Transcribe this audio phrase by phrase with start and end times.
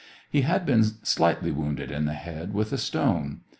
[0.31, 3.41] He had been slightly wounded in the head with a stone.